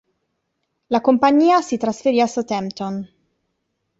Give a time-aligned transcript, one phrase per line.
[0.89, 3.07] La compagnia si trasferì a Southampton.